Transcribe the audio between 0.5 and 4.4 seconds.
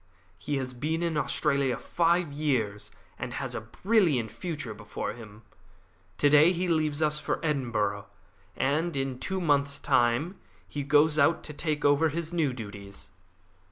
has been in Australia five years, and has a brilliant